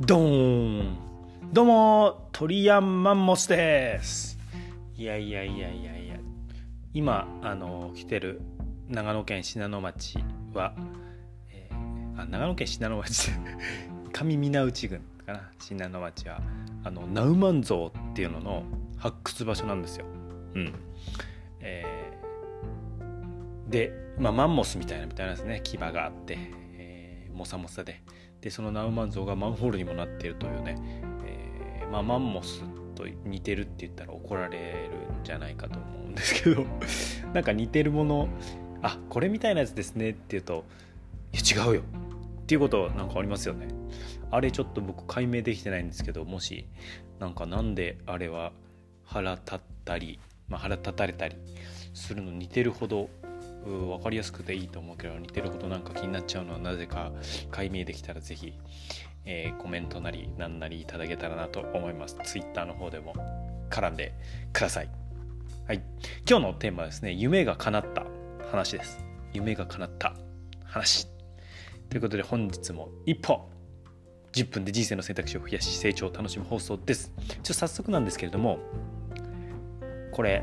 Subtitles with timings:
[0.00, 0.96] ドーン
[1.52, 4.38] どうも鳥山マンモスです。
[4.94, 6.14] いやいやいやいやいや。
[6.94, 8.40] 今あの来てる
[8.88, 10.18] 長野県信濃町
[10.54, 10.76] は、
[11.50, 13.32] えー、あ長野県信濃町
[14.14, 15.50] 上皆内郡かな。
[15.58, 16.40] 信濃町は
[16.84, 18.62] あのナウマン像っていうのの
[18.98, 20.06] 発掘場所なんですよ。
[20.54, 20.74] うん。
[21.58, 25.60] えー、で、まあ、マンモスみたいなみたいなですね。
[25.64, 26.38] 牙があって、
[26.76, 28.00] えー、もさもさで。
[28.40, 30.76] でそのナウマン像がマンホールにもなっているというね、
[31.24, 32.62] えー、まあ、マンモス
[32.94, 36.64] と似てるって言ったら怒られるんじゃないかと思うんですけど
[37.34, 38.28] なんか似てるもの
[38.82, 40.64] あこれみたいなやつですねって言うと
[41.32, 41.82] いや違うよ。
[42.42, 43.68] っていうことなんかありますよね。
[44.30, 46.66] あれちょっと僕解明できてないんですけどもし
[47.18, 48.52] なんかなんであれは
[49.04, 51.36] 腹立ったり、まあ、腹立たれたり
[51.94, 53.08] するの似てるほど
[53.64, 57.12] 分かりやすくていいと思うけど似てるほどなんか気になっちゃうのはなぜか
[57.50, 58.54] 解明できたら是非、
[59.24, 62.16] えー、コメントなり何なりいただけたらなと思います。
[62.24, 63.14] Twitter の方でも
[63.70, 64.14] 絡んで
[64.52, 64.90] ください。
[65.66, 65.82] はい。
[66.28, 68.06] 今日のテーマはですね夢が叶った
[68.50, 69.04] 話です。
[69.32, 70.14] 夢が叶った
[70.64, 71.08] 話。
[71.90, 73.50] ということで本日も一歩
[74.32, 77.12] 10分で人生の選択肢を増やし成長を楽しむ放送です。
[77.28, 78.58] ちょっと早速なんですけれども
[80.12, 80.42] これ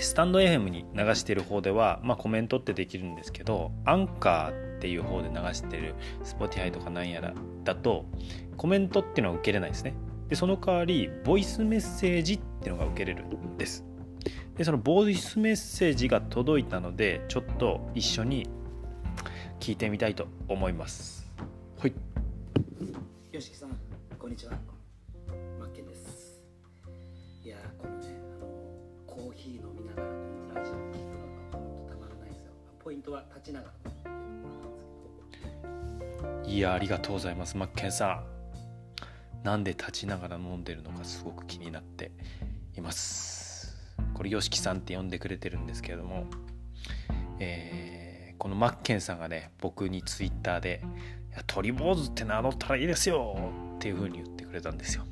[0.00, 8.04] スタンド FM に流してる方では、まあ、コメントってできるんですけどアンカーっていう方で流してる Spotify とかなんやらだと
[8.56, 9.94] コメントっていうのは受けれないですね。
[10.28, 13.84] でその代わりボイスメッセージっていうのが受けれるんです。
[14.56, 18.48] でそのボイスメッセージが届いたのでちょっと一緒に
[19.60, 21.30] 聞いてみたいと思います。
[21.78, 21.94] はい。
[23.32, 23.70] よしきさん
[24.18, 24.52] こんにちは
[33.08, 33.72] トは立ちながら。
[36.46, 37.56] いやありがとうございます。
[37.56, 38.22] マッケンさ
[39.42, 39.44] ん。
[39.44, 42.10] なんで立ちながら飲んでるのかすごく気になって
[42.76, 43.76] います。
[44.14, 46.26] これ YOSHIKI さんって呼んでくれてるんですけれども。
[47.40, 50.82] えー、このマッケンさんがね僕にツイッターで
[51.46, 55.04] 鳥坊主って名乗ったらいいですよっていう風に言ってくれたんですよ。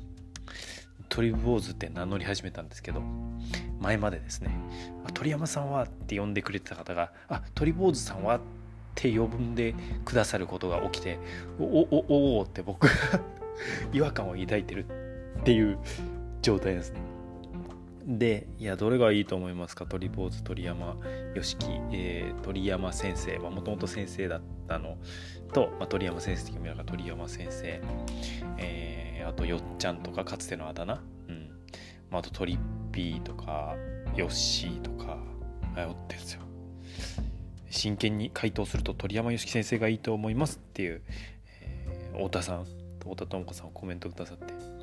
[1.09, 3.01] 鳥坊主って名乗り始めたんですけど
[3.79, 4.51] 前までですね
[5.13, 8.39] 鳥山さんはって呼んでくれてた方があ鳥坊主さんはっ
[8.95, 9.75] て呼んで
[10.05, 11.19] くださることが起きて
[11.59, 12.91] おおおおって僕が
[13.93, 14.85] 違和感を抱いてる
[15.39, 15.77] っていう
[16.41, 17.16] 状態ですね。
[18.09, 19.85] でいやどれがいいと思いますか？
[19.85, 20.95] 鳥坊主鳥山
[21.35, 24.97] よしき、えー、鳥山先生はもともと先生だったの
[25.51, 27.81] と、まあ、鳥山先生的には鳥山先生、
[28.57, 31.49] えー、あとよっちゃんとかかつてのあだ名、うん。
[32.09, 32.59] まあ、あとトリッ
[32.93, 33.75] ピーとか
[34.15, 35.17] ヨッシーとか
[35.75, 36.41] 迷ってるんですよ。
[37.69, 41.01] 真剣に回答すると鳥山よしき先生がいいと思いますっていう、
[41.61, 42.65] えー、太田さん
[42.99, 44.76] 太田智子さんをコメントくださって。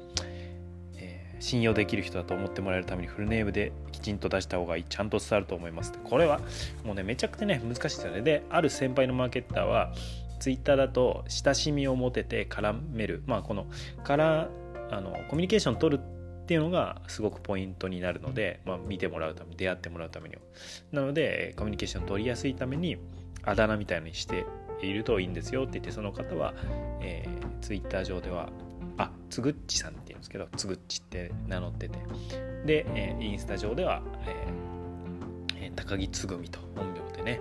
[1.45, 4.85] 信用できる人だと思ってもらえるためにフルネームできちんと出した方がいい。
[4.85, 5.93] ちゃんと伝わると思います。
[6.03, 6.41] これは
[6.85, 8.23] もうねめちゃくちゃね難しいですよね。
[8.23, 9.93] である先輩のマーケッターは
[10.41, 13.23] ツイッターだと親しみを持てて絡める。
[13.27, 13.67] まあこの
[14.05, 14.49] から
[14.91, 20.37] あのコミュニケーションを取るっていうのがすごくポイントになるので、まあ、見てもらうために出会ってもらうために。
[20.37, 20.41] は
[20.93, 22.97] なのでコミュニケーションを取りやすいために
[23.43, 24.47] あだ名みたいにして
[24.81, 26.55] いるといいんですよって言ってその方は、
[27.03, 28.49] えー、ツイッター上では
[28.97, 31.99] あつぐっちさんですけどつぐっちって名乗ってて。
[32.65, 34.03] で、えー、インスタ上では、
[35.59, 37.41] えー、高木つぐみと本名でね、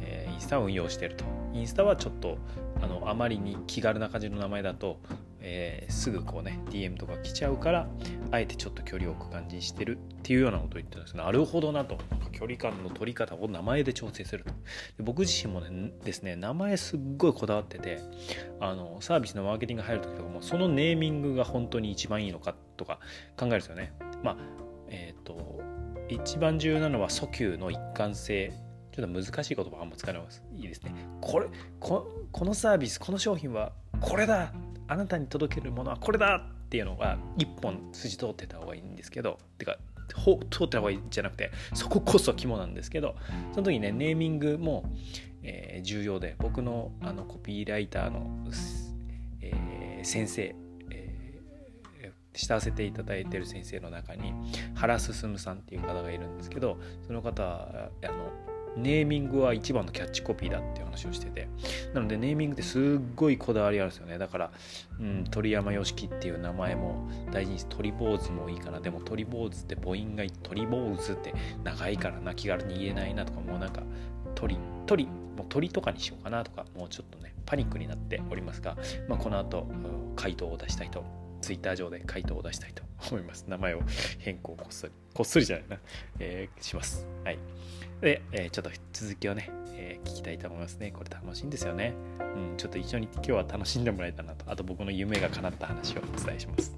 [0.00, 1.24] えー、インスタを運用してると。
[1.52, 2.36] インスタはちょっと
[2.82, 4.98] あのあまりに気軽な感じの名前だと
[5.46, 7.86] えー、すぐこうね DM とか来ちゃうから
[8.30, 11.98] あえてちょっと距離を置く感じにしてるっていうようなことを言ってるんですなるほどなと。
[12.32, 14.50] 距離感の取り方を名前で調整すると。
[14.50, 14.56] で
[15.04, 18.00] 僕自身もねですね名前すっごいこだわってて
[18.58, 22.98] あのサービスのマーケティング入る時とかもそのネーミングが本当に一番いいのかとか
[23.36, 23.92] 考えるんですよね。
[24.22, 24.36] まあ
[24.88, 25.62] えっ、ー、と
[26.08, 28.52] 一番重要なのは訴求の一貫性。
[28.92, 30.94] ちょっと難しい言葉あんま使わないますいいですね。
[31.20, 31.48] これ
[31.80, 32.06] こ
[32.44, 34.52] のサービスこの商品はこれだ
[34.88, 39.76] あなたに届けるものはこれだっていうのが一本筋通ってた方がいいんですけどてか
[40.08, 43.16] 通った方がいいじゃなくてそここそ肝なんですけど
[43.52, 44.84] その時ねネーミングも、
[45.42, 48.46] えー、重要で僕のあのコピーライターの、
[49.40, 50.54] えー、先生
[52.34, 54.32] 慕わせていただいてる先生の中に
[54.74, 58.32] 原進さんっていう方がいるんですけどその方はあの
[58.76, 61.48] ネーミングは一番のキャッチコピーだっていう話をしてて。
[61.92, 62.82] なのでネーミングってすっ
[63.14, 64.18] ごいこだわりあるんですよね。
[64.18, 64.50] だから、
[65.00, 68.80] うん、鳥山よしきっていう名前も大事にして鳥坊主もいいかな。
[68.80, 73.82] でも鳥坊主って母音が鳥坊主って長いからな気軽に言えないなとかもうなんか
[74.34, 78.76] 鳥鳥もう鳥とかにしようかなとかもうちょっとねパニックになっておりますが、
[79.08, 79.66] まあ、この後
[80.16, 83.44] 回答を出したいと思いますツイッター上で回答を出したいと思います。
[83.48, 83.82] 名前を
[84.18, 84.92] 変更こっそり。
[85.12, 85.78] こっそりじゃないな、
[86.18, 87.06] えー、します。
[87.22, 87.38] はい。
[88.00, 90.90] で、えー、ちょっと続きをね、えー、聞きたいと思いますね。
[90.90, 91.92] これ楽しいんですよね。
[92.18, 92.22] う
[92.54, 94.50] んちょっと一緒に今日は楽しんでもらえたなと。
[94.50, 96.74] あと僕の夢が叶った話をお伝えします。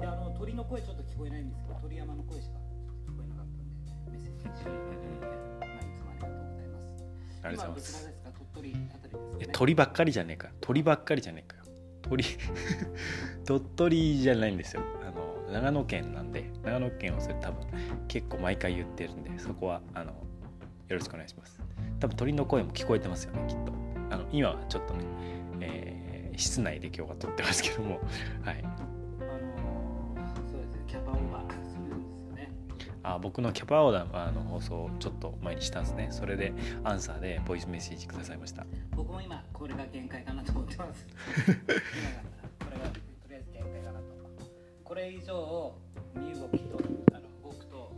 [0.00, 2.56] いやあの鳥の声ちょっと聞こえないんですけど鳥山の声しか
[3.06, 4.40] 聞こえなかったんでメッセージ。
[4.40, 6.90] 一緒に、まあ、いつもありがとうございます。
[7.44, 8.22] ありがとうございます
[9.52, 10.48] 鳥ばっかりじゃねえか。
[10.60, 11.51] 鳥ばっかりじゃねえか
[12.12, 12.24] 鳥
[13.46, 14.82] 鳥取じゃないんですよ。
[15.02, 17.66] あの長野県なんで長野県をそれ多分
[18.08, 20.14] 結構毎回言ってるんでそこはあのよ
[20.90, 21.58] ろしくお願いします。
[22.00, 23.72] 多分鳥の声も聞こえてますよねきっと。
[24.10, 25.04] あの今はちょっとね、
[25.60, 28.00] えー、室内で今日は撮ってますけども。
[28.42, 28.91] はい。
[33.02, 36.08] あ僕のキャパオーダーの放送をちょっと前にしたんですね。
[36.10, 36.52] それで
[36.84, 38.64] アンサーでボイスメッセージくださいました。
[38.94, 41.06] 僕も今これが限界かなと思ってます。
[41.06, 41.52] こ
[42.70, 44.06] れがとりあえず限界かなと。
[44.84, 45.74] これ以上
[46.14, 46.78] 身動きと
[47.12, 47.92] あの僕と、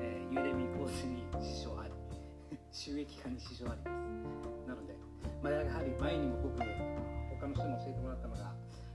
[0.00, 1.92] えー、ユーデミコースに支障あり
[2.72, 4.68] 収益化に支障ありです。
[4.68, 4.94] なので、
[5.42, 8.52] まあ、やはり前にも僕他の人に教えてもらったのが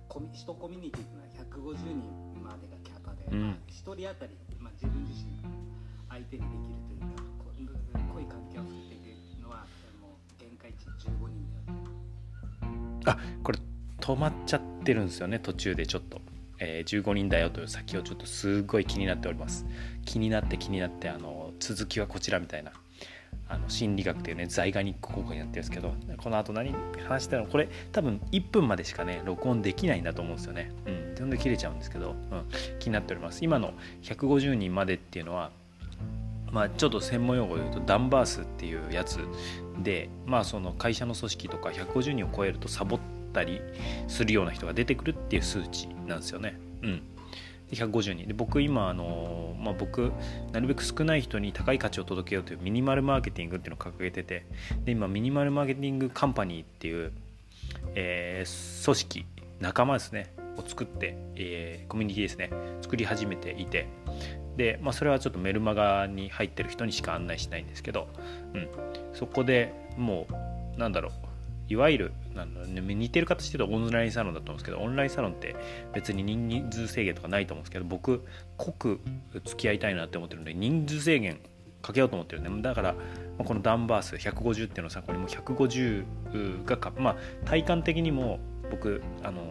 [0.10, 3.50] コミ1コミュニティっていうのは150人までがキャパで、うん。
[3.50, 5.45] まあ、1人当たり、まあ、自分自身が
[6.16, 7.02] 相手にできる
[7.44, 8.98] というか濃い関係を作ってい
[9.38, 9.66] くのは
[10.02, 11.58] もう限界値15人で
[13.06, 13.60] あるあこれ
[14.00, 16.22] 止まっちゃってるんですよね途中でちょっと、
[16.60, 19.66] えー15人だよという先をちょっとすごい気になっております。
[20.06, 22.72] 気になって気になってあの続きはこちらみたいな。
[23.48, 26.74] あの心理学っていうねザイガニック効果になってるんですけどこの後何
[27.08, 27.46] 話したの？
[27.46, 30.72] これ多分1分までしかね録音できないんだと思うんですよね。
[30.88, 32.16] うん全然切れちゃうんですけど、うん、
[32.80, 33.44] 気になっております。
[33.44, 33.74] 今の
[34.04, 35.52] 150人までっていうのは
[36.56, 39.19] まあ、ちょっと専門用語で言うとダンバースっていうやつ
[39.84, 43.00] で、まあ、その会社の組織とか150人を超えるとサボっ
[43.34, 43.60] たり
[44.07, 46.57] するような人が出てくるっていう数値なんですよね。
[46.81, 47.02] うん、
[47.69, 50.13] で150人で僕今あの、まあ、僕
[50.54, 54.46] なるべく少ない人に高い価値を届けようというミニマルマーケティングっていうのを掲げてて
[54.86, 57.12] で今ミニマルマーケティングカンパニーっていう、
[57.96, 59.25] えー組織
[59.60, 60.34] 仲間ですね。
[60.58, 62.50] を作って、えーコミュニティですね。
[62.81, 63.88] 作り始めていて。
[64.57, 68.07] で、まあ、それはちょっとメルマガに入ってる人にしか案内しないんですけど、
[68.54, 68.69] うん、
[69.13, 70.28] そこでも
[70.75, 71.12] うなんだろう。
[71.68, 72.54] いわゆるなん、
[73.00, 75.56] 似てる形で言うとオンラインサロンだと思うんですけどオンラインサロンって
[75.94, 78.24] 別に人数制限とかないと思うんですけど僕
[78.57, 79.00] 濃く
[79.46, 81.40] 付き合いたいなって思ってるんで人数制限
[81.81, 82.96] かけようと思ってるんでだから
[83.40, 87.16] このダンバース150っていうのをさこれも150がかまあ
[87.46, 89.42] 体感的にも僕あの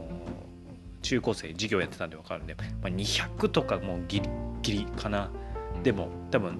[1.04, 4.28] 中高生授業やってたんで分かるんで、まあ、200とかもうギリ
[4.62, 5.30] ギリかな。
[5.82, 6.58] でも多分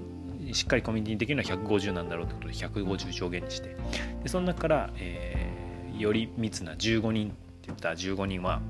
[0.53, 3.77] しっかりコミュニティにできるのは150なんだろうってことで150上限にして。
[4.23, 5.65] でその中から、えー
[5.99, 7.37] より密な15人って
[7.67, 8.61] 言った15人は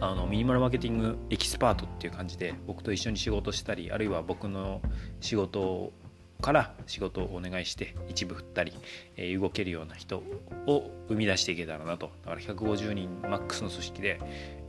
[0.00, 4.80] あのミニマルマーケティングエキスパートっていう感じで僕と一緒に仕事したりあるいは僕の
[5.20, 5.92] 仕事
[6.40, 8.72] から仕事をお願いして一部振ったり、
[9.16, 10.22] えー動けるような人
[10.66, 12.10] を生み出していけたらなと。
[12.24, 14.20] だから150人マックスの組織で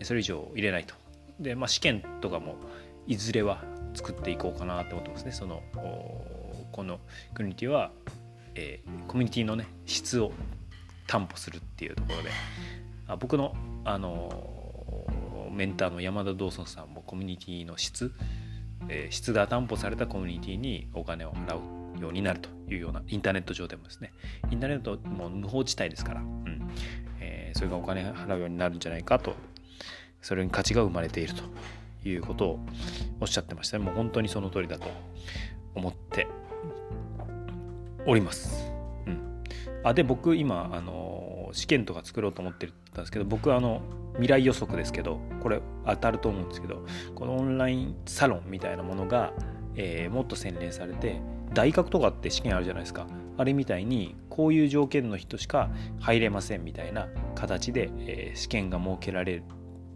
[0.03, 0.95] それ以上入れないと。
[1.39, 2.55] で、まあ、試験とかも
[3.07, 3.63] いずれは
[3.93, 5.31] 作っていこうかなと思ってますね。
[5.31, 5.61] その
[6.71, 6.99] この
[7.35, 7.91] コミュニティは、
[8.55, 10.31] えーコミュニティのね質を
[11.07, 12.29] 担保するっていうところで。
[13.07, 14.59] あ僕の、あのー
[15.51, 18.13] メンターの山田道尊さんもコミュニティの質、
[18.89, 21.55] え質が担保されたコミュニティにお金を払
[21.97, 24.11] うようになるというようなインターネット上でもですね。
[24.51, 26.69] インターネットも無法地帯ですから、うん。
[27.19, 29.35] えーそれがお金払うようになるんじゃないかと
[30.21, 31.43] それに価値が生まれていると
[32.07, 32.59] いうことを
[33.19, 33.83] おっしゃってましたね。
[33.83, 34.87] もう本当にその通りだと
[35.75, 36.27] 思って
[38.05, 38.71] おります。
[39.07, 39.43] うん、
[39.83, 43.81] あで僕今あの試験とか作ろうと思ってたんですけど僕あの
[44.19, 46.85] 未来予測ですけどこれ当たると思うんですけど
[47.15, 49.33] このオンラインサロンみたいなものが、
[49.75, 51.21] えーもっと洗練されて
[51.53, 53.07] 大学とかって試験あるじゃないですか。
[53.37, 59.41] あれみたいにこういう条件の人しか入れませんみたいな形で、えー試験が設けられ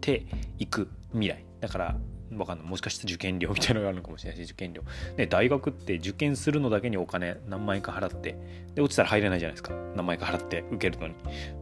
[0.00, 0.26] て
[0.58, 1.44] いく未来。
[1.60, 1.96] だから
[2.32, 2.66] わかんない。
[2.66, 4.82] もしかして受験料みたいなのがあるのかもしれないし受験料。
[5.16, 8.36] ね大学って受験するのだけにお金何万円か払って
[8.74, 9.74] で落ちたら入れないじゃないですか。
[9.94, 11.14] 何万円か払って受けるのに、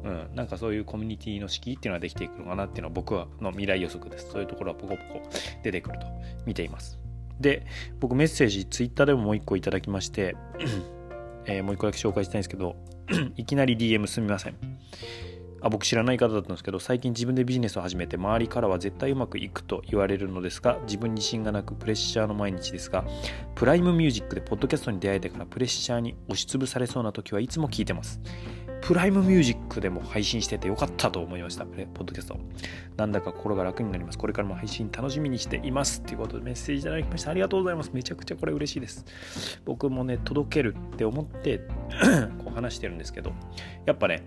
[0.05, 4.31] うん、なんかそういうコミュニティの敷居っていうのができていくのかなっていうのは僕はの未来予測です。
[4.31, 5.23] そういうところはポコポコ
[5.63, 6.07] 出てくると
[6.47, 6.99] 見ています。
[7.41, 7.67] で
[7.99, 10.37] 僕メッセージツイッターでももう一個いただきまして、
[11.47, 12.77] えーもう一個だけ紹介したいんですけど
[13.37, 14.57] いきなり DM すみません。
[15.63, 23.05] あ僕知らない方だったんですけど最近自分でビジネスを始めて周りからは絶対うまくいくと言われるのですが自分自信がなくプレッシャーの毎日ですが
[23.55, 28.21] プライムミュージックでポッドキャストに出会えてからプレッシャーに押しつぶされそうな時はいつも聞いてます
[28.83, 32.39] プライムミュージックでも配信しててよかったと思いました、ポッドキャスト。
[32.97, 34.19] なんだか心が楽になります。
[34.19, 36.03] これからも配信楽しみにしています。
[36.03, 37.31] ということでメッセージいただきました。
[37.31, 37.93] ありがとうございます。
[37.95, 39.05] めちゃくちゃこれ嬉しいです。
[39.65, 41.61] 僕もね、届けるって思って
[42.45, 43.33] こう話してるんですけど、
[43.87, 44.25] やっぱね、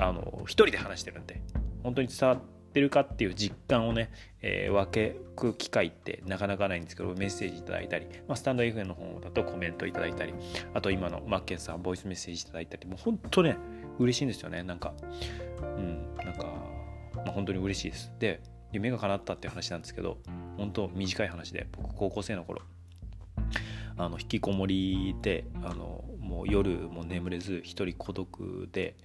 [0.00, 1.40] あの、一人で話してるんで、
[1.82, 2.40] 本当に伝わっ
[2.72, 4.10] てるかっていう実感をね、
[4.42, 10.34] えー、分けく機会ってなかなかないんですけど、メッセージいただいたり、まあ、スタンド FM の方だとコメントいただいたり、
[10.74, 13.56] あと今のマッケンさん、ボイスメッセージいただいたり、もう本当ね、
[13.98, 14.62] 嬉しいんですよね。
[14.62, 14.94] なんか
[15.60, 16.46] うんなんか、
[17.14, 18.12] まあ、本当に嬉しいです。
[18.18, 18.40] で
[18.72, 20.18] 夢が叶ったっていう話なんですけど
[20.56, 22.62] 本当短い話で僕高校生の頃
[23.96, 28.96] あの引きこもりであのもう夜も眠れず一人孤独で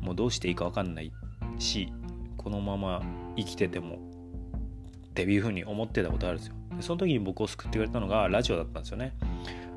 [0.00, 1.12] もうどうしていいか分かんない
[1.58, 1.92] し
[2.36, 3.02] このまま
[3.36, 6.54] 生きててもっていうふうに思ってたことあるんですよ。
[6.76, 9.14] でその時に僕を救ってくれたのがラジオだったんですよね。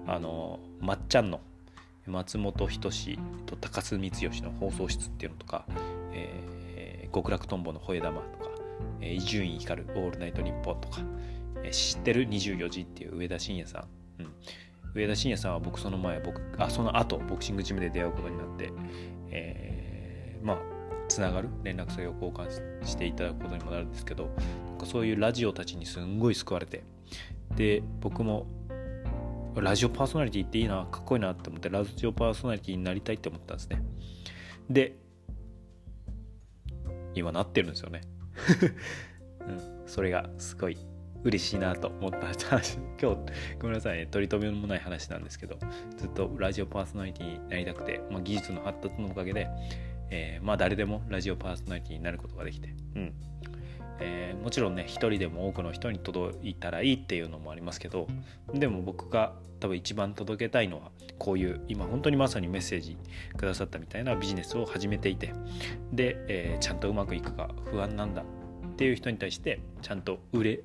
[0.06, 1.40] あのまっちゃんの
[2.08, 5.66] 松本人志と高須光義の放送室っていうのとか、
[6.12, 8.50] えー、極楽とんぼの吠え玉とか
[9.02, 11.02] 伊集院光るオールナイトニッポンとか、
[11.64, 13.86] えー、知ってる24時っていう上田晋也さ
[14.20, 14.32] ん、うん、
[14.94, 18.72] 上田晋也さんは僕その前僕あその後ボクシングジムで出会うことになって、
[19.32, 19.79] えー、
[20.42, 20.58] まあ
[21.08, 24.30] つながる連絡先を交換していただくことにもなるんですけど
[24.68, 26.84] なんかそういうラジオたちにすんごい救われて
[27.56, 28.46] で僕も
[29.56, 33.82] ラジオパーソナリティっていいな、かっこいいなって思って、ラジオパーソナリティになりたいって思ったんですね。
[34.70, 34.96] で、
[37.16, 38.02] 今なってるんですよね。
[39.42, 40.78] うん、それがすごい
[41.24, 42.78] 嬉しいなと思った話。
[43.02, 45.58] 今日、ごめんなさいね、取り留めもない話なんですけど、
[45.98, 49.48] ずっとラジオパーソナリティになりたくて、まあ、技術の発達のおかげで、
[50.10, 53.14] えー、まあ誰でもラジオパーソナリティになることができて、うん。
[54.02, 58.08] えー、もちろんね一人でも多くの人に届いたらいいっていうのもありますけど
[58.54, 62.98] でも僕が多分一番届けたいのはこういう今本当にまさにメッセージ
[63.36, 65.34] くださったみたいなビジネスを始めていて
[65.92, 68.26] で、えー、ちゃんとうまくいくか不安なんだっ
[68.78, 70.62] ていう人に対してちゃんと売れ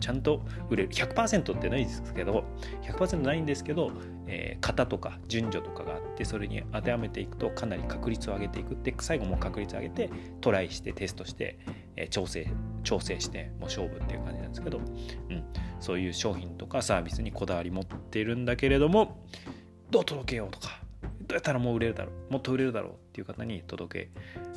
[0.00, 0.90] ちゃんと売れる。
[0.90, 2.44] 100%ってないですけど
[2.82, 3.92] 100%ないんですけど、
[4.26, 8.74] えー、型とか順序とかがあってそれに当てはめていくとかなり確率を上げていく。
[8.74, 10.10] って最後も確率上げて
[10.40, 11.58] トライしてテストして、
[11.96, 12.46] えー、調整
[12.82, 15.44] 調整してもう勝負っていう感じなんですけど、うん、
[15.80, 19.24] そういう商品とかサービスにこだわり持ってるんだけれども
[19.90, 20.80] どう届けようとか
[21.26, 24.10] どうやったらもう売れるだろうもっと売れるだろうっていう方に届け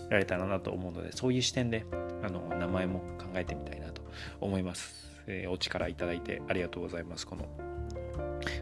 [0.09, 1.85] られたらなと思うのでそういう視点で
[2.23, 4.01] あの名前も考えてみたいなと
[4.41, 5.16] 思います。
[5.27, 7.27] えー、お力いただいてありがとうございます。
[7.27, 7.45] この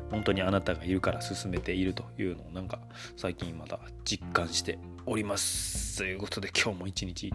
[0.09, 2.79] 本当にあなたがいるから進めているというのをなんか
[3.17, 5.97] 最近また実感しております。
[5.97, 7.33] ということで今日も一日、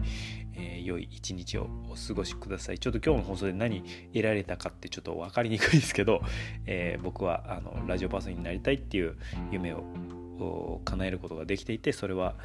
[0.55, 2.79] えー、良い一日をお過ごしください。
[2.79, 3.83] ちょっと今日の放送で何
[4.13, 6.21] 得られたかってちょっと分かりにくいですけど、
[6.65, 9.17] えー、僕はあのラジオパーソンになりたいっていう
[9.51, 12.35] 夢を叶えることができていてそれは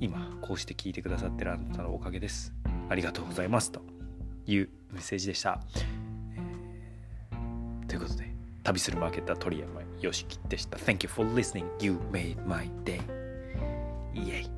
[0.00, 2.54] 今こうして聞いてくださってるあなたのおかげです。
[2.88, 3.82] ありがとうございますと
[4.46, 5.60] いうメッセージでした。
[7.90, 8.30] ということで、
[8.62, 10.78] 旅するマーケッター鳥山よしきでした。
[10.78, 11.66] Thank you for listening.
[11.80, 13.00] You made my day.
[14.14, 14.49] イエイ